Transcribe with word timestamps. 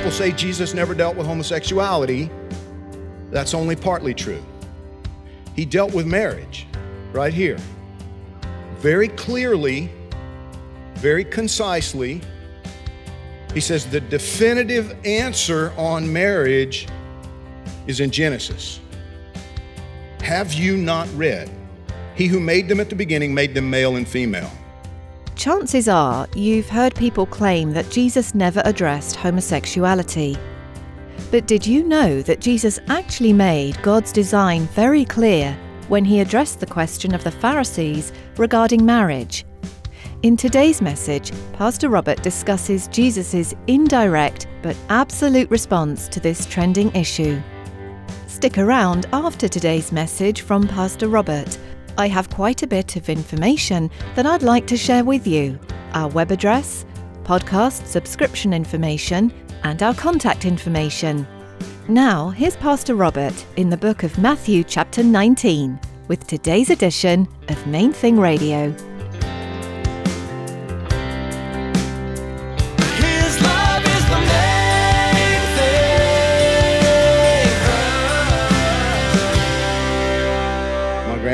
People 0.00 0.12
say 0.12 0.32
Jesus 0.32 0.72
never 0.72 0.94
dealt 0.94 1.14
with 1.14 1.26
homosexuality. 1.26 2.30
That's 3.30 3.52
only 3.52 3.76
partly 3.76 4.14
true. 4.14 4.42
He 5.54 5.66
dealt 5.66 5.92
with 5.92 6.06
marriage 6.06 6.66
right 7.12 7.34
here. 7.34 7.58
Very 8.78 9.08
clearly, 9.08 9.92
very 10.94 11.22
concisely. 11.22 12.22
He 13.52 13.60
says 13.60 13.84
the 13.84 14.00
definitive 14.00 14.96
answer 15.04 15.70
on 15.76 16.10
marriage 16.10 16.88
is 17.86 18.00
in 18.00 18.10
Genesis. 18.10 18.80
Have 20.22 20.54
you 20.54 20.78
not 20.78 21.08
read? 21.14 21.50
He 22.14 22.26
who 22.26 22.40
made 22.40 22.68
them 22.68 22.80
at 22.80 22.88
the 22.88 22.96
beginning 22.96 23.34
made 23.34 23.52
them 23.52 23.68
male 23.68 23.96
and 23.96 24.08
female. 24.08 24.50
Chances 25.36 25.88
are 25.88 26.28
you've 26.34 26.68
heard 26.68 26.94
people 26.94 27.26
claim 27.26 27.72
that 27.72 27.90
Jesus 27.90 28.34
never 28.34 28.60
addressed 28.64 29.16
homosexuality. 29.16 30.36
But 31.30 31.46
did 31.46 31.66
you 31.66 31.84
know 31.84 32.22
that 32.22 32.40
Jesus 32.40 32.78
actually 32.88 33.32
made 33.32 33.80
God's 33.82 34.12
design 34.12 34.62
very 34.74 35.04
clear 35.04 35.56
when 35.88 36.04
he 36.04 36.20
addressed 36.20 36.60
the 36.60 36.66
question 36.66 37.14
of 37.14 37.24
the 37.24 37.30
Pharisees 37.30 38.12
regarding 38.36 38.84
marriage? 38.84 39.44
In 40.22 40.36
today's 40.36 40.82
message, 40.82 41.32
Pastor 41.54 41.88
Robert 41.88 42.22
discusses 42.22 42.88
Jesus' 42.88 43.54
indirect 43.68 44.46
but 44.62 44.76
absolute 44.90 45.50
response 45.50 46.08
to 46.08 46.20
this 46.20 46.44
trending 46.44 46.94
issue. 46.94 47.40
Stick 48.26 48.58
around 48.58 49.06
after 49.12 49.48
today's 49.48 49.92
message 49.92 50.42
from 50.42 50.68
Pastor 50.68 51.08
Robert. 51.08 51.58
I 51.98 52.08
have 52.08 52.30
quite 52.30 52.62
a 52.62 52.66
bit 52.66 52.96
of 52.96 53.08
information 53.08 53.90
that 54.14 54.26
I'd 54.26 54.42
like 54.42 54.66
to 54.68 54.76
share 54.76 55.04
with 55.04 55.26
you 55.26 55.58
our 55.92 56.08
web 56.08 56.30
address, 56.30 56.84
podcast 57.24 57.86
subscription 57.86 58.52
information, 58.52 59.32
and 59.64 59.82
our 59.82 59.94
contact 59.94 60.44
information. 60.44 61.26
Now, 61.88 62.30
here's 62.30 62.56
Pastor 62.56 62.94
Robert 62.94 63.44
in 63.56 63.68
the 63.68 63.76
book 63.76 64.02
of 64.02 64.18
Matthew, 64.18 64.64
chapter 64.64 65.02
19, 65.02 65.78
with 66.08 66.26
today's 66.26 66.70
edition 66.70 67.28
of 67.48 67.66
Main 67.66 67.92
Thing 67.92 68.18
Radio. 68.18 68.74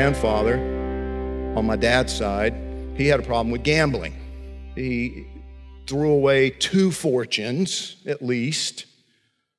Grandfather, 0.07 0.57
on 1.57 1.65
my 1.65 1.75
dad's 1.75 2.15
side, 2.15 2.55
he 2.95 3.07
had 3.07 3.19
a 3.19 3.23
problem 3.23 3.51
with 3.51 3.61
gambling. 3.61 4.15
He 4.73 5.27
threw 5.85 6.11
away 6.11 6.49
two 6.49 6.91
fortunes, 6.91 7.97
at 8.05 8.21
least, 8.21 8.85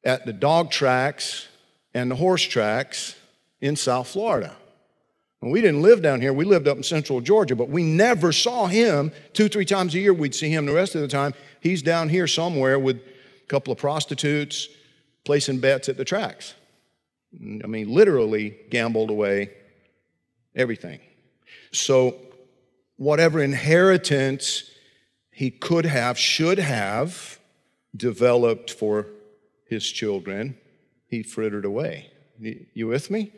at 0.05 0.25
the 0.25 0.33
dog 0.33 0.71
tracks 0.71 1.49
and 1.93 2.11
the 2.11 2.15
horse 2.15 2.43
tracks 2.43 3.15
in 3.61 3.77
South 3.77 4.09
Florida. 4.09 4.57
And 5.43 5.53
we 5.53 5.61
didn't 5.61 5.83
live 5.83 6.01
down 6.01 6.23
here, 6.23 6.33
we 6.33 6.47
lived 6.47 6.67
up 6.67 6.79
in 6.79 6.83
central 6.83 7.21
Georgia, 7.21 7.55
but 7.55 7.69
we 7.69 7.83
never 7.83 8.33
saw 8.33 8.69
him. 8.69 9.13
Two, 9.35 9.51
three 9.51 9.67
times 9.67 9.95
a 9.95 9.99
year, 9.99 10.15
we'd 10.15 10.35
see 10.35 10.49
him. 10.49 10.65
The 10.65 10.73
rest 10.73 10.95
of 10.95 11.03
the 11.03 11.09
time, 11.09 11.35
he's 11.61 11.83
down 11.83 12.09
here 12.09 12.27
somewhere 12.27 12.79
with 12.79 12.97
a 12.97 13.47
couple 13.49 13.71
of 13.71 13.79
prostitutes 13.79 14.67
placing 15.27 15.59
bets 15.59 15.91
at 15.91 15.99
the 15.99 16.07
tracks. 16.07 16.55
I 17.35 17.67
mean, 17.67 17.93
literally 17.93 18.57
gambled 18.71 19.11
away 19.11 19.51
everything. 20.59 21.01
So, 21.73 22.17
whatever 22.97 23.41
inheritance 23.41 24.71
he 25.31 25.51
could 25.51 25.87
have, 25.87 26.19
should 26.19 26.59
have 26.59 27.39
developed 27.97 28.71
for 28.71 29.07
his 29.69 29.89
children, 29.91 30.59
he 31.07 31.23
frittered 31.23 31.65
away. 31.65 32.11
You, 32.39 32.87
with 32.87 33.11
me? 33.11 33.33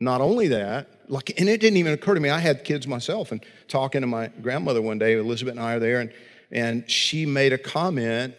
Not 0.00 0.20
only 0.20 0.48
that, 0.48 0.88
like, 1.08 1.38
and 1.38 1.48
it 1.48 1.60
didn't 1.60 1.76
even 1.76 1.92
occur 1.92 2.14
to 2.14 2.20
me. 2.20 2.30
I 2.30 2.38
had 2.38 2.64
kids 2.64 2.86
myself, 2.86 3.32
and 3.32 3.44
talking 3.66 4.00
to 4.00 4.06
my 4.06 4.28
grandmother 4.28 4.80
one 4.80 4.98
day, 4.98 5.14
Elizabeth 5.14 5.52
and 5.52 5.60
I 5.60 5.74
are 5.74 5.78
there, 5.78 6.00
and, 6.00 6.12
and 6.50 6.90
she 6.90 7.26
made 7.26 7.52
a 7.52 7.58
comment 7.58 8.34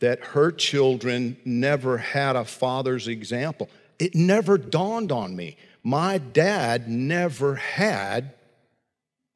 that 0.00 0.20
her 0.20 0.50
children 0.52 1.36
never 1.44 1.98
had 1.98 2.36
a 2.36 2.44
father's 2.44 3.08
example. 3.08 3.68
It 3.98 4.14
never 4.14 4.58
dawned 4.58 5.10
on 5.12 5.34
me. 5.34 5.56
My 5.86 6.18
dad 6.18 6.88
never 6.88 7.54
had 7.54 8.34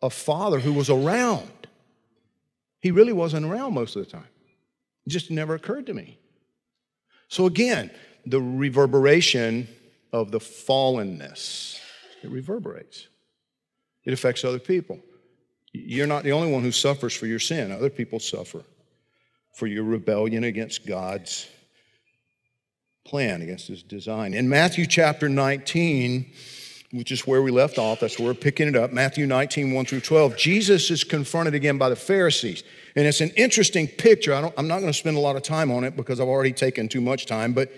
a 0.03 0.11
father 0.11 0.59
who 0.59 0.73
was 0.73 0.91
around. 0.91 1.69
He 2.81 2.91
really 2.91 3.13
wasn't 3.13 3.47
around 3.47 3.75
most 3.75 3.95
of 3.95 4.05
the 4.05 4.11
time. 4.11 4.27
It 5.07 5.11
just 5.11 5.31
never 5.31 5.55
occurred 5.55 5.87
to 5.87 5.95
me. 5.95 6.19
So, 7.29 7.47
again, 7.47 7.93
the 8.27 8.41
reverberation 8.41 9.69
of 10.13 10.33
the 10.33 10.41
fallenness, 10.41 11.79
it 12.25 12.31
reverberates. 12.31 13.07
It 14.05 14.13
affects 14.13 14.45
other 14.45 14.59
people. 14.59 14.99
You're 15.73 16.09
not 16.09 16.25
the 16.25 16.33
only 16.33 16.51
one 16.51 16.65
who 16.65 16.73
suffers 16.73 17.15
for 17.15 17.27
your 17.27 17.39
sin, 17.39 17.71
other 17.71 17.91
people 17.91 18.19
suffer 18.19 18.65
for 19.55 19.69
your 19.69 19.85
rebellion 19.85 20.43
against 20.43 20.85
God's 20.85 21.47
plan, 23.11 23.43
against 23.43 23.67
His 23.67 23.83
design. 23.83 24.35
In 24.35 24.49
Matthew 24.49 24.87
chapter 24.87 25.29
19, 25.29 26.33
which 26.93 27.11
is 27.11 27.27
where 27.27 27.43
we 27.43 27.51
left 27.51 27.77
off, 27.77 27.99
that's 27.99 28.21
where 28.21 28.29
we're 28.29 28.35
picking 28.35 28.69
it 28.69 28.77
up, 28.77 28.93
Matthew 28.93 29.27
19, 29.27 29.75
1 29.75 29.85
through 29.85 30.01
12, 30.01 30.37
Jesus 30.37 30.93
is 30.93 31.03
confronted 31.03 31.53
again 31.55 31.77
by 31.77 31.89
the 31.89 31.97
Pharisees. 31.97 32.63
And 32.95 33.07
it's 33.07 33.21
an 33.21 33.31
interesting 33.31 33.89
picture. 33.89 34.33
I 34.33 34.53
am 34.57 34.69
not 34.69 34.79
going 34.79 34.93
to 34.93 34.99
spend 34.99 35.17
a 35.17 35.21
lot 35.21 35.35
of 35.35 35.43
time 35.43 35.73
on 35.73 35.83
it 35.83 35.97
because 35.97 36.21
I've 36.21 36.29
already 36.29 36.53
taken 36.53 36.89
too 36.89 37.01
much 37.01 37.27
time, 37.27 37.53
but 37.53 37.73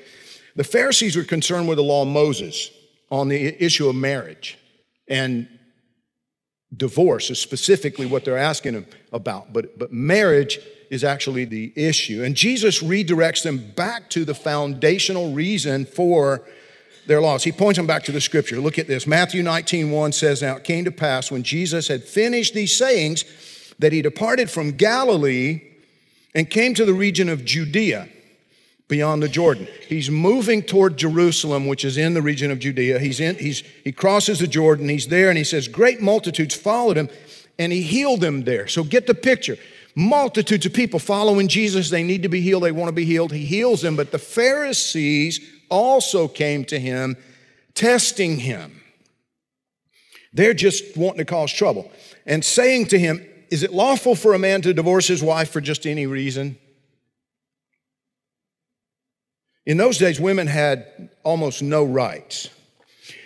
the 0.55 0.65
Pharisees 0.65 1.17
were 1.17 1.25
concerned 1.25 1.67
with 1.67 1.79
the 1.79 1.83
law 1.83 2.03
of 2.03 2.09
Moses 2.09 2.71
on 3.11 3.29
the 3.29 3.65
issue 3.65 3.89
of 3.89 3.97
marriage. 3.97 4.59
And 5.09 5.49
divorce 6.77 7.31
is 7.31 7.39
specifically 7.39 8.07
what 8.07 8.25
they're 8.25 8.39
asking 8.39 8.75
him 8.75 8.87
about, 9.13 9.53
but, 9.53 9.79
but 9.79 9.93
marriage 9.93 10.59
is 10.91 11.05
actually 11.05 11.45
the 11.45 11.73
issue. 11.75 12.23
And 12.23 12.35
Jesus 12.35 12.83
redirects 12.83 13.43
them 13.43 13.73
back 13.77 14.11
to 14.11 14.25
the 14.25 14.35
foundational 14.35 15.33
reason 15.33 15.85
for 15.85 16.43
their 17.07 17.21
laws. 17.21 17.45
He 17.45 17.53
points 17.53 17.79
them 17.79 17.87
back 17.87 18.05
to 18.05 18.13
the 18.13 18.21
scripture. 18.21 18.57
Look 18.57 18.79
at 18.79 18.87
this. 18.87 19.07
Matthew 19.07 19.43
19, 19.43 19.91
1 19.91 20.13
says, 20.13 20.43
Now 20.43 20.57
it 20.57 20.65
came 20.65 20.85
to 20.85 20.93
pass 20.93 21.31
when 21.31 21.43
Jesus 21.43 21.89
had 21.89 22.05
finished 22.05 22.55
these 22.55 22.77
sayings 22.77 23.25
that 23.79 23.93
he 23.93 24.03
departed 24.03 24.51
from 24.51 24.73
Galilee 24.73 25.63
and 26.35 26.49
came 26.49 26.75
to 26.75 26.85
the 26.85 26.95
region 26.95 27.29
of 27.29 27.45
Judea 27.45 28.09
beyond 28.93 29.23
the 29.23 29.29
Jordan. 29.29 29.67
He's 29.89 30.11
moving 30.11 30.63
toward 30.63 30.99
Jerusalem, 30.99 31.67
which 31.67 31.83
is 31.83 31.97
in 31.97 32.13
the 32.13 32.21
region 32.21 32.51
of 32.51 32.59
Judea. 32.59 32.99
He's 32.99 33.21
in, 33.21 33.37
he's, 33.37 33.61
he 33.85 33.91
crosses 33.91 34.41
the 34.41 34.47
Jordan, 34.47 34.87
he's 34.91 35.07
there, 35.07 35.31
and 35.31 35.39
he 35.39 35.45
says, 35.45 35.67
Great 35.67 36.03
multitudes 36.03 36.55
followed 36.55 36.99
him, 36.99 37.09
and 37.59 37.73
he 37.73 37.81
healed 37.81 38.21
them 38.21 38.45
there. 38.45 38.69
So 38.69 38.85
get 38.85 39.07
the 39.07 39.15
picture. 39.15 39.57
Multitudes 39.95 40.67
of 40.67 40.75
people 40.75 40.99
following 40.99 41.49
Jesus. 41.49 41.89
They 41.89 42.03
need 42.03 42.23
to 42.25 42.29
be 42.29 42.43
healed, 42.43 42.65
they 42.65 42.71
want 42.71 42.89
to 42.89 42.93
be 42.93 43.07
healed. 43.07 43.33
He 43.33 43.47
heals 43.47 43.81
them, 43.81 43.97
but 43.97 44.13
the 44.13 44.19
Pharisees 44.19 45.41
also 45.71 46.29
came 46.29 46.63
to 46.67 46.79
him, 46.79 47.17
testing 47.73 48.41
him. 48.41 48.83
They're 50.35 50.53
just 50.53 50.99
wanting 50.99 51.21
to 51.21 51.25
cause 51.25 51.51
trouble 51.51 51.91
and 52.27 52.45
saying 52.45 52.89
to 52.89 52.99
him, 52.99 53.27
Is 53.51 53.63
it 53.63 53.73
lawful 53.73 54.15
for 54.15 54.35
a 54.35 54.39
man 54.39 54.61
to 54.61 54.75
divorce 54.75 55.09
his 55.09 55.23
wife 55.23 55.49
for 55.49 55.63
just 55.63 55.87
any 55.87 56.07
reason? 56.07 56.59
In 59.65 59.77
those 59.77 59.99
days, 59.99 60.21
women 60.21 60.47
had 60.47 61.11
almost 61.23 61.63
no 61.63 61.85
rights. 61.85 62.49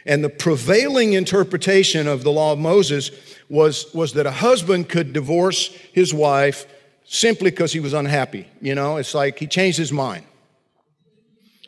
And 0.04 0.22
the 0.22 0.28
prevailing 0.28 1.14
interpretation 1.14 2.06
of 2.06 2.22
the 2.22 2.30
law 2.30 2.52
of 2.52 2.58
Moses 2.58 3.10
was, 3.48 3.92
was 3.94 4.12
that 4.12 4.26
a 4.26 4.30
husband 4.30 4.88
could 4.88 5.12
divorce 5.12 5.68
his 5.92 6.12
wife 6.12 6.66
simply 7.04 7.50
because 7.50 7.72
he 7.72 7.80
was 7.80 7.92
unhappy. 7.92 8.46
You 8.60 8.74
know, 8.74 8.96
it's 8.96 9.14
like 9.14 9.38
he 9.38 9.46
changed 9.46 9.78
his 9.78 9.92
mind. 9.92 10.24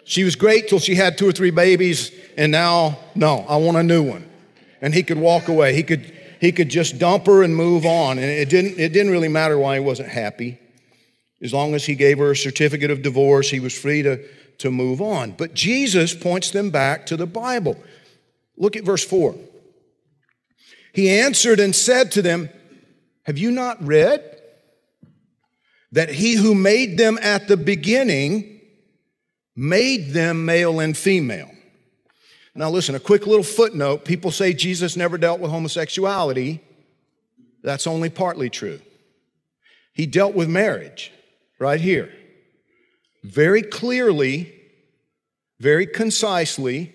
She 0.05 0.25
was 0.25 0.37
great 0.37 0.69
till 0.69 0.79
she 0.79 0.95
had 0.95 1.19
two 1.19 1.29
or 1.29 1.33
three 1.33 1.51
babies, 1.51 2.13
and 2.37 2.51
now, 2.51 2.99
no, 3.15 3.45
I 3.49 3.57
want 3.57 3.77
a 3.77 3.83
new 3.83 4.03
one. 4.03 4.29
And 4.81 4.95
he 4.95 5.03
could 5.03 5.19
walk 5.19 5.49
away. 5.49 5.75
He 5.75 5.83
could, 5.83 6.13
he 6.41 6.53
could 6.53 6.69
just 6.69 6.99
dump 6.99 7.27
her 7.27 7.43
and 7.43 7.55
move 7.55 7.85
on. 7.85 8.19
And 8.19 8.27
it 8.27 8.49
didn't, 8.49 8.79
it 8.79 8.93
didn't 8.93 9.11
really 9.11 9.29
matter 9.29 9.59
why 9.59 9.75
he 9.75 9.81
wasn't 9.81 10.09
happy. 10.09 10.59
As 11.41 11.53
long 11.53 11.75
as 11.75 11.87
he 11.87 11.95
gave 11.95 12.19
her 12.19 12.33
a 12.33 12.37
certificate 12.37 12.91
of 12.91 13.03
divorce, 13.03 13.51
he 13.51 13.61
was 13.61 13.79
free 13.79 14.03
to, 14.03 14.25
to 14.59 14.71
move 14.71 15.01
on. 15.01 15.33
But 15.33 15.55
Jesus 15.55 16.15
points 16.15 16.51
them 16.51 16.71
back 16.71 17.07
to 17.07 17.17
the 17.17 17.27
Bible. 17.27 17.77
Look 18.57 18.77
at 18.77 18.85
verse 18.85 19.05
4. 19.05 19.37
He 20.93 21.11
answered 21.11 21.61
and 21.61 21.75
said 21.75 22.11
to 22.13 22.23
them, 22.23 22.49
Have 23.25 23.39
you 23.39 23.53
not 23.53 23.81
read 23.85 24.25
that 25.93 26.11
he 26.11 26.35
who 26.35 26.55
made 26.55 26.99
them 26.99 27.19
at 27.23 27.47
the 27.47 27.57
beginning 27.57 28.61
made 29.55 30.13
them 30.13 30.45
male 30.45 30.81
and 30.81 30.97
female? 30.97 31.51
Now, 32.57 32.71
listen, 32.71 32.97
a 32.97 33.01
quick 33.01 33.29
little 33.29 33.45
footnote. 33.45 34.05
People 34.05 34.33
say 34.33 34.53
Jesus 34.53 34.97
never 34.97 35.17
dealt 35.17 35.39
with 35.39 35.53
homosexuality. 35.53 36.61
That's 37.63 37.87
only 37.87 38.11
partly 38.11 38.51
true. 38.51 38.81
He 39.93 40.07
dealt 40.07 40.35
with 40.35 40.49
marriage 40.49 41.13
right 41.59 41.81
here. 41.81 42.13
Very 43.25 43.63
clearly, 43.63 44.55
very 45.61 45.87
concisely, 45.87 46.95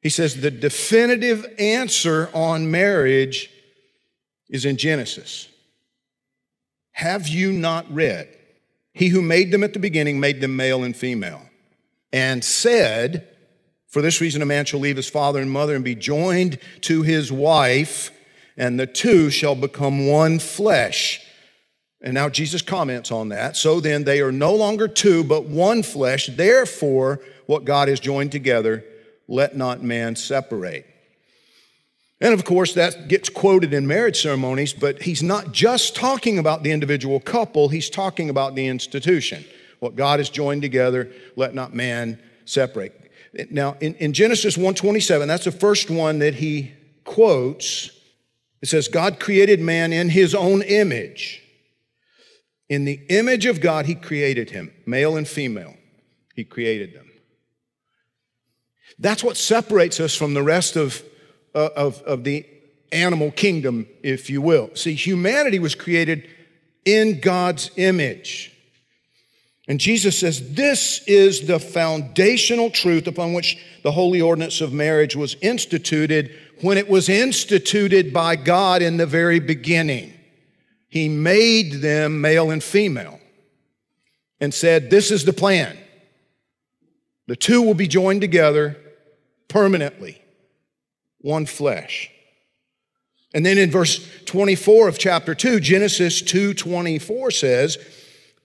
he 0.00 0.08
says 0.08 0.40
the 0.40 0.50
definitive 0.50 1.46
answer 1.58 2.30
on 2.32 2.70
marriage 2.70 3.50
is 4.48 4.64
in 4.64 4.76
Genesis. 4.76 5.48
Have 6.92 7.28
you 7.28 7.52
not 7.52 7.92
read? 7.92 8.28
He 8.94 9.08
who 9.08 9.20
made 9.20 9.50
them 9.50 9.62
at 9.62 9.74
the 9.74 9.78
beginning 9.78 10.18
made 10.18 10.40
them 10.40 10.56
male 10.56 10.82
and 10.82 10.96
female, 10.96 11.42
and 12.12 12.42
said, 12.42 13.28
For 13.88 14.00
this 14.00 14.20
reason, 14.20 14.40
a 14.40 14.46
man 14.46 14.64
shall 14.64 14.80
leave 14.80 14.96
his 14.96 15.10
father 15.10 15.40
and 15.40 15.50
mother 15.50 15.74
and 15.74 15.84
be 15.84 15.94
joined 15.94 16.58
to 16.82 17.02
his 17.02 17.30
wife, 17.30 18.10
and 18.56 18.80
the 18.80 18.86
two 18.86 19.28
shall 19.28 19.54
become 19.54 20.06
one 20.06 20.38
flesh. 20.38 21.20
And 22.06 22.14
now 22.14 22.28
Jesus 22.28 22.62
comments 22.62 23.10
on 23.10 23.30
that. 23.30 23.56
So 23.56 23.80
then, 23.80 24.04
they 24.04 24.20
are 24.20 24.30
no 24.30 24.54
longer 24.54 24.86
two, 24.86 25.24
but 25.24 25.46
one 25.46 25.82
flesh. 25.82 26.28
Therefore, 26.28 27.20
what 27.46 27.64
God 27.64 27.88
has 27.88 27.98
joined 27.98 28.30
together, 28.30 28.84
let 29.26 29.56
not 29.56 29.82
man 29.82 30.14
separate. 30.14 30.86
And 32.20 32.32
of 32.32 32.44
course, 32.44 32.74
that 32.74 33.08
gets 33.08 33.28
quoted 33.28 33.74
in 33.74 33.88
marriage 33.88 34.22
ceremonies, 34.22 34.72
but 34.72 35.02
he's 35.02 35.20
not 35.20 35.50
just 35.50 35.96
talking 35.96 36.38
about 36.38 36.62
the 36.62 36.70
individual 36.70 37.18
couple, 37.18 37.70
he's 37.70 37.90
talking 37.90 38.30
about 38.30 38.54
the 38.54 38.68
institution. 38.68 39.44
What 39.80 39.96
God 39.96 40.20
has 40.20 40.30
joined 40.30 40.62
together, 40.62 41.10
let 41.34 41.56
not 41.56 41.74
man 41.74 42.20
separate. 42.44 43.10
Now, 43.50 43.76
in, 43.80 43.96
in 43.96 44.12
Genesis 44.12 44.56
1:27, 44.56 45.26
that's 45.26 45.44
the 45.44 45.50
first 45.50 45.90
one 45.90 46.20
that 46.20 46.34
he 46.34 46.70
quotes. 47.02 47.90
It 48.62 48.68
says, 48.68 48.86
God 48.86 49.18
created 49.18 49.58
man 49.58 49.92
in 49.92 50.08
his 50.08 50.36
own 50.36 50.62
image. 50.62 51.42
In 52.68 52.84
the 52.84 53.00
image 53.08 53.46
of 53.46 53.60
God, 53.60 53.86
he 53.86 53.94
created 53.94 54.50
him, 54.50 54.72
male 54.86 55.16
and 55.16 55.26
female. 55.26 55.74
He 56.34 56.44
created 56.44 56.94
them. 56.94 57.10
That's 58.98 59.22
what 59.22 59.36
separates 59.36 60.00
us 60.00 60.14
from 60.14 60.34
the 60.34 60.42
rest 60.42 60.76
of, 60.76 61.02
uh, 61.54 61.68
of, 61.76 62.02
of 62.02 62.24
the 62.24 62.46
animal 62.92 63.30
kingdom, 63.30 63.86
if 64.02 64.30
you 64.30 64.40
will. 64.40 64.70
See, 64.74 64.94
humanity 64.94 65.58
was 65.58 65.74
created 65.74 66.28
in 66.84 67.20
God's 67.20 67.70
image. 67.76 68.52
And 69.68 69.80
Jesus 69.80 70.18
says 70.18 70.54
this 70.54 71.02
is 71.06 71.46
the 71.46 71.58
foundational 71.58 72.70
truth 72.70 73.06
upon 73.06 73.32
which 73.32 73.58
the 73.82 73.92
holy 73.92 74.20
ordinance 74.20 74.60
of 74.60 74.72
marriage 74.72 75.16
was 75.16 75.36
instituted 75.42 76.32
when 76.60 76.78
it 76.78 76.88
was 76.88 77.08
instituted 77.08 78.12
by 78.12 78.36
God 78.36 78.80
in 78.80 78.96
the 78.96 79.06
very 79.06 79.40
beginning. 79.40 80.15
He 80.88 81.08
made 81.08 81.74
them 81.74 82.20
male 82.20 82.50
and 82.50 82.62
female 82.62 83.20
and 84.40 84.52
said, 84.52 84.90
This 84.90 85.10
is 85.10 85.24
the 85.24 85.32
plan. 85.32 85.76
The 87.26 87.36
two 87.36 87.62
will 87.62 87.74
be 87.74 87.88
joined 87.88 88.20
together 88.20 88.76
permanently, 89.48 90.22
one 91.20 91.46
flesh. 91.46 92.10
And 93.34 93.44
then 93.44 93.58
in 93.58 93.70
verse 93.70 94.08
24 94.24 94.88
of 94.88 94.98
chapter 94.98 95.34
2, 95.34 95.60
Genesis 95.60 96.22
2:24 96.22 97.32
says, 97.32 97.78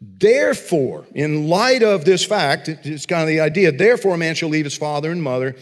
Therefore, 0.02 1.06
in 1.14 1.48
light 1.48 1.84
of 1.84 2.06
this 2.06 2.26
fact, 2.26 2.68
it's 2.68 3.06
kind 3.06 3.22
of 3.22 3.28
the 3.28 3.40
idea, 3.40 3.72
therefore 3.72 4.16
a 4.16 4.18
man 4.18 4.34
shall 4.34 4.50
leave 4.50 4.66
his 4.66 4.78
father 4.78 5.12
and 5.12 5.22
mother 5.22 5.56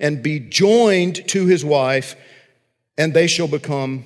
and 0.00 0.22
be 0.22 0.40
joined 0.40 1.26
to 1.28 1.46
his 1.46 1.64
wife, 1.64 2.16
and 2.98 3.14
they 3.14 3.28
shall 3.28 3.46
become 3.46 4.04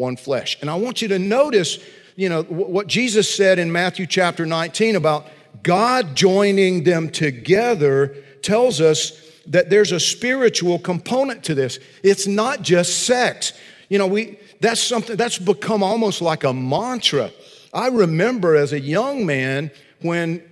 one 0.00 0.16
flesh. 0.16 0.56
And 0.60 0.68
I 0.68 0.74
want 0.74 1.02
you 1.02 1.08
to 1.08 1.18
notice, 1.18 1.78
you 2.16 2.28
know, 2.28 2.42
what 2.42 2.88
Jesus 2.88 3.32
said 3.32 3.58
in 3.58 3.70
Matthew 3.70 4.06
chapter 4.06 4.46
19 4.46 4.96
about 4.96 5.28
God 5.62 6.16
joining 6.16 6.82
them 6.84 7.10
together 7.10 8.16
tells 8.42 8.80
us 8.80 9.12
that 9.46 9.68
there's 9.68 9.92
a 9.92 10.00
spiritual 10.00 10.78
component 10.78 11.44
to 11.44 11.54
this. 11.54 11.78
It's 12.02 12.26
not 12.26 12.62
just 12.62 13.04
sex. 13.04 13.52
You 13.88 13.98
know, 13.98 14.06
we 14.06 14.38
that's 14.60 14.82
something 14.82 15.16
that's 15.16 15.38
become 15.38 15.82
almost 15.82 16.22
like 16.22 16.44
a 16.44 16.52
mantra. 16.52 17.30
I 17.72 17.88
remember 17.88 18.56
as 18.56 18.72
a 18.72 18.80
young 18.80 19.26
man 19.26 19.70
when 20.00 20.42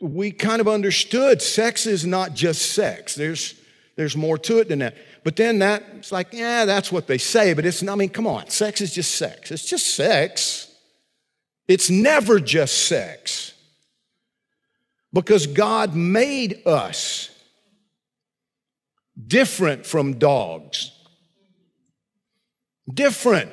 we 0.00 0.30
kind 0.30 0.60
of 0.60 0.68
understood 0.68 1.42
sex 1.42 1.86
is 1.86 2.04
not 2.06 2.34
just 2.34 2.72
sex. 2.72 3.14
There's 3.14 3.54
there's 3.98 4.16
more 4.16 4.38
to 4.38 4.58
it 4.58 4.68
than 4.68 4.78
that. 4.78 4.96
But 5.24 5.34
then 5.34 5.58
that 5.58 5.82
it's 5.96 6.12
like, 6.12 6.28
yeah, 6.32 6.64
that's 6.64 6.92
what 6.92 7.08
they 7.08 7.18
say, 7.18 7.52
but 7.52 7.66
it's 7.66 7.82
I 7.82 7.96
mean, 7.96 8.10
come 8.10 8.28
on, 8.28 8.48
sex 8.48 8.80
is 8.80 8.94
just 8.94 9.16
sex. 9.16 9.50
It's 9.50 9.68
just 9.68 9.88
sex. 9.88 10.72
It's 11.66 11.90
never 11.90 12.38
just 12.38 12.86
sex. 12.86 13.54
Because 15.12 15.48
God 15.48 15.96
made 15.96 16.64
us 16.64 17.30
different 19.26 19.84
from 19.84 20.20
dogs, 20.20 20.92
different 22.88 23.50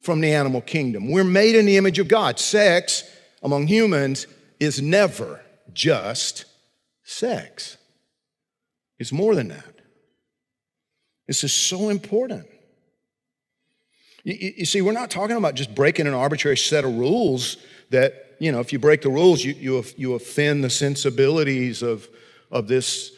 from 0.00 0.20
the 0.20 0.32
animal 0.32 0.60
kingdom. 0.60 1.08
We're 1.08 1.22
made 1.22 1.54
in 1.54 1.66
the 1.66 1.76
image 1.76 2.00
of 2.00 2.08
God. 2.08 2.40
Sex 2.40 3.08
among 3.44 3.68
humans 3.68 4.26
is 4.58 4.82
never 4.82 5.40
just 5.72 6.46
sex, 7.04 7.76
it's 9.02 9.12
more 9.12 9.34
than 9.34 9.48
that. 9.48 9.80
This 11.26 11.42
is 11.44 11.52
so 11.52 11.88
important. 11.88 12.46
You, 14.22 14.52
you, 14.58 14.64
see, 14.64 14.80
we're 14.80 14.92
not 14.92 15.10
talking 15.10 15.36
about 15.36 15.56
just 15.56 15.74
breaking 15.74 16.06
an 16.06 16.14
arbitrary 16.14 16.56
set 16.56 16.84
of 16.84 16.96
rules 16.96 17.56
that, 17.90 18.36
you 18.38 18.52
know, 18.52 18.60
if 18.60 18.72
you 18.72 18.78
break 18.78 19.02
the 19.02 19.10
rules, 19.10 19.44
you, 19.44 19.54
you, 19.54 19.84
you 19.96 20.14
offend 20.14 20.62
the 20.62 20.70
sensibilities 20.70 21.82
of, 21.82 22.08
of 22.50 22.68
this 22.68 23.10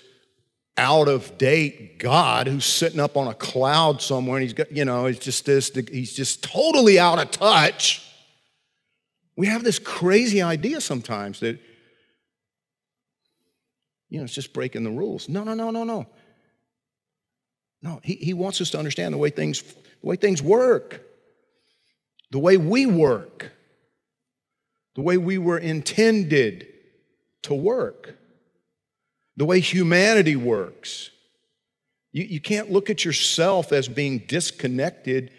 out 0.78 1.06
of 1.06 1.36
date 1.36 1.98
God 1.98 2.48
who's 2.48 2.64
sitting 2.64 2.98
up 2.98 3.16
on 3.18 3.28
a 3.28 3.34
cloud 3.34 4.00
somewhere 4.00 4.38
and 4.38 4.42
he's 4.42 4.54
got, 4.54 4.72
you 4.72 4.86
know, 4.86 5.04
he's 5.04 5.18
just 5.18 5.44
this, 5.44 5.70
he's 5.90 6.14
just 6.14 6.42
totally 6.42 6.98
out 6.98 7.18
of 7.18 7.30
touch. 7.30 8.10
We 9.36 9.48
have 9.48 9.62
this 9.62 9.78
crazy 9.78 10.40
idea 10.40 10.80
sometimes 10.80 11.40
that, 11.40 11.60
you 14.14 14.18
know, 14.18 14.24
it's 14.24 14.34
just 14.34 14.52
breaking 14.52 14.84
the 14.84 14.90
rules. 14.90 15.28
No, 15.28 15.44
no, 15.44 15.54
no, 15.54 15.70
no, 15.70 15.84
no. 15.84 16.06
No, 17.82 18.00
he, 18.02 18.14
he 18.14 18.32
wants 18.32 18.60
us 18.60 18.70
to 18.70 18.78
understand 18.78 19.12
the 19.12 19.18
way 19.18 19.30
things, 19.30 19.62
the 19.62 20.06
way 20.06 20.16
things 20.16 20.40
work, 20.40 21.02
the 22.30 22.38
way 22.38 22.56
we 22.56 22.86
work, 22.86 23.52
the 24.94 25.02
way 25.02 25.18
we 25.18 25.36
were 25.36 25.58
intended 25.58 26.66
to 27.42 27.54
work 27.54 28.16
the 29.36 29.44
way 29.44 29.60
humanity 29.60 30.36
works. 30.36 31.10
You, 32.12 32.24
you 32.24 32.40
can't 32.40 32.70
look 32.70 32.90
at 32.90 33.04
yourself 33.04 33.72
as 33.72 33.88
being 33.88 34.18
disconnected 34.20 35.32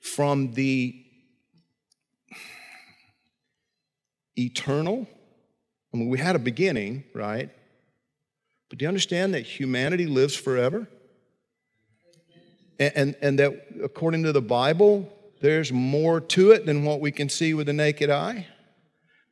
from 0.00 0.52
the 0.52 0.98
eternal. 4.36 5.06
I 5.92 5.96
mean, 5.96 6.08
we 6.08 6.18
had 6.18 6.36
a 6.36 6.40
beginning, 6.40 7.04
right? 7.14 7.50
But 8.72 8.78
do 8.78 8.86
you 8.86 8.88
understand 8.88 9.34
that 9.34 9.42
humanity 9.42 10.06
lives 10.06 10.34
forever? 10.34 10.88
And, 12.80 12.92
and, 12.96 13.16
and, 13.20 13.38
that 13.38 13.52
according 13.84 14.22
to 14.22 14.32
the 14.32 14.40
Bible, 14.40 15.12
there's 15.42 15.70
more 15.70 16.22
to 16.22 16.52
it 16.52 16.64
than 16.64 16.82
what 16.82 16.98
we 16.98 17.12
can 17.12 17.28
see 17.28 17.52
with 17.52 17.66
the 17.66 17.74
naked 17.74 18.08
eye? 18.08 18.46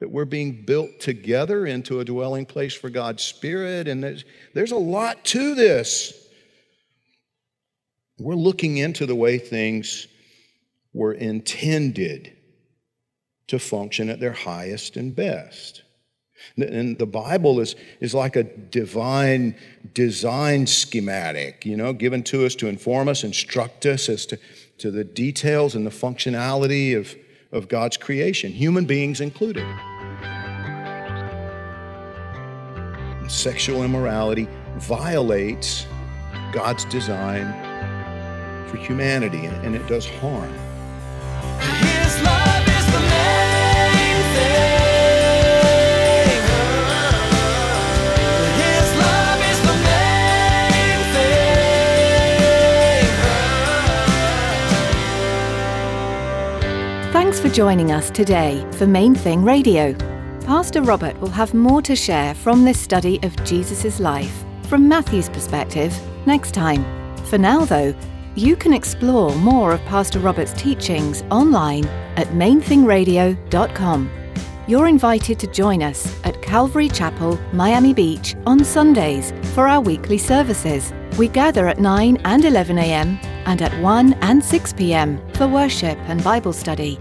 that 0.01 0.11
we're 0.11 0.27
being 0.27 0.65
built 0.67 1.01
together 1.01 1.65
into 1.65 2.01
a 2.01 2.05
dwelling 2.05 2.45
place 2.45 2.75
for 2.75 2.91
God's 2.91 3.23
Spirit. 3.23 3.89
And 3.89 4.05
there's, 4.05 4.27
there's 4.53 4.73
a 4.73 4.77
lot 4.77 5.25
to 5.27 5.55
this. 5.55 6.13
We're 8.19 8.35
looking 8.35 8.77
into 8.77 9.07
the 9.07 9.15
way 9.15 9.39
things 9.39 10.07
were 10.93 11.15
intended 11.15 12.37
to 13.47 13.59
function 13.59 14.11
at 14.11 14.21
their 14.21 14.33
highest 14.33 14.99
and 14.99 15.17
best. 15.17 15.83
And 16.57 16.99
the 16.99 17.07
Bible 17.07 17.61
is, 17.61 17.77
is 18.01 18.15
like 18.15 18.37
a 18.37 18.43
divine 18.43 19.55
design 19.95 20.67
schematic, 20.67 21.65
you 21.65 21.77
know, 21.77 21.93
given 21.93 22.23
to 22.25 22.45
us 22.45 22.55
to 22.57 22.67
inform 22.67 23.09
us, 23.09 23.25
instruct 23.25 23.87
us 23.87 24.09
as 24.09 24.27
to, 24.27 24.39
to 24.79 24.91
the 24.91 25.05
details 25.05 25.75
and 25.75 25.87
the 25.87 25.91
functionality 25.91 26.97
of, 26.97 27.15
of 27.53 27.69
God's 27.69 27.97
creation, 27.97 28.53
human 28.53 28.85
beings 28.85 29.21
included. 29.21 29.65
And 33.21 33.31
sexual 33.31 33.83
immorality 33.83 34.49
violates 34.77 35.87
God's 36.53 36.85
design 36.87 37.47
for 38.69 38.77
humanity, 38.77 39.47
and 39.47 39.75
it 39.75 39.87
does 39.87 40.09
harm. 40.09 40.53
Joining 57.53 57.91
us 57.91 58.11
today 58.11 58.65
for 58.73 58.87
Main 58.87 59.13
Thing 59.15 59.43
Radio. 59.43 59.93
Pastor 60.45 60.83
Robert 60.83 61.19
will 61.21 61.31
have 61.31 61.53
more 61.53 61.83
to 61.83 61.97
share 61.97 62.33
from 62.35 62.65
this 62.65 62.79
study 62.79 63.19
of 63.25 63.45
Jesus' 63.45 63.99
life 63.99 64.45
from 64.69 64.89
Matthew's 64.89 65.29
perspective 65.29 65.93
next 66.27 66.55
time. 66.55 66.85
For 67.25 67.39
now, 67.39 67.65
though, 67.65 67.93
you 68.37 68.55
can 68.55 68.73
explore 68.73 69.35
more 69.35 69.73
of 69.73 69.81
Pastor 69.87 70.21
Robert's 70.21 70.53
teachings 70.53 71.23
online 71.31 71.87
at 72.17 72.29
mainthingradio.com. 72.29 74.11
You're 74.69 74.87
invited 74.87 75.41
to 75.41 75.47
join 75.49 75.83
us 75.83 76.17
at 76.23 76.41
Calvary 76.43 76.89
Chapel, 76.89 77.37
Miami 77.53 77.93
Beach 77.93 78.37
on 78.47 78.65
Sundays 78.65 79.33
for 79.55 79.67
our 79.67 79.81
weekly 79.81 80.19
services. 80.19 80.93
We 81.19 81.27
gather 81.27 81.67
at 81.67 81.81
9 81.81 82.19
and 82.25 82.45
11 82.45 82.79
a.m. 82.79 83.19
and 83.47 83.61
at 83.61 83.77
1 83.83 84.13
and 84.15 84.45
6 84.45 84.73
p.m. 84.75 85.21
for 85.35 85.49
worship 85.49 85.99
and 86.07 86.23
Bible 86.23 86.53
study. 86.53 87.01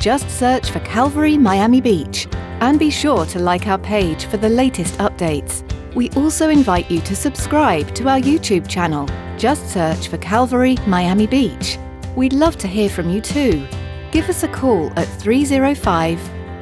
Just 0.00 0.30
search 0.30 0.70
for 0.70 0.78
Calvary 0.80 1.36
Miami 1.36 1.80
Beach 1.80 2.28
and 2.60 2.78
be 2.78 2.88
sure 2.88 3.26
to 3.26 3.40
like 3.40 3.66
our 3.66 3.78
page 3.78 4.26
for 4.26 4.36
the 4.36 4.48
latest 4.48 4.94
updates. 4.98 5.64
We 5.94 6.08
also 6.10 6.50
invite 6.50 6.88
you 6.88 7.00
to 7.00 7.16
subscribe 7.16 7.92
to 7.96 8.08
our 8.08 8.20
YouTube 8.20 8.68
channel. 8.68 9.08
Just 9.36 9.68
search 9.68 10.06
for 10.06 10.18
Calvary 10.18 10.76
Miami 10.86 11.26
Beach. 11.26 11.78
We'd 12.14 12.32
love 12.32 12.56
to 12.58 12.68
hear 12.68 12.88
from 12.88 13.10
you 13.10 13.20
too. 13.20 13.66
Give 14.12 14.28
us 14.28 14.44
a 14.44 14.48
call 14.48 14.92
at 14.96 15.08
305 15.20 16.20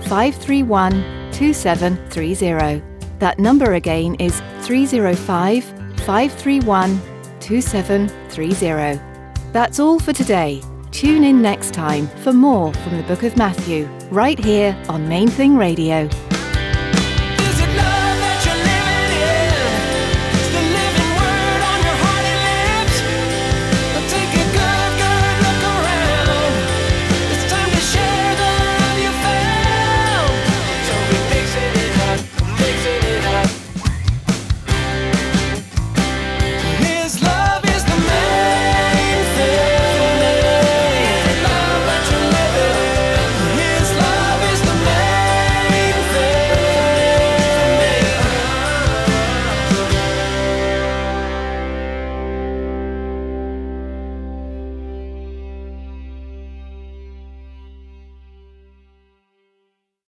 531 0.09 0.93
2730. 1.33 2.83
That 3.19 3.39
number 3.39 3.75
again 3.75 4.15
is 4.15 4.41
305 4.63 5.65
531 5.65 7.01
2730. 7.41 9.01
That's 9.53 9.79
all 9.79 9.99
for 9.99 10.15
today. 10.15 10.63
Tune 10.97 11.25
in 11.25 11.43
next 11.43 11.75
time 11.75 12.07
for 12.25 12.33
more 12.33 12.73
from 12.73 12.97
the 12.97 13.03
book 13.03 13.23
of 13.23 13.37
Matthew, 13.37 13.85
right 14.11 14.43
here 14.43 14.75
on 14.89 15.07
Main 15.07 15.29
Thing 15.29 15.55
Radio. 15.55 16.09